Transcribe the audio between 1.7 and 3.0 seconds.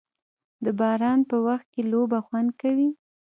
کې لوبه خوند کوي.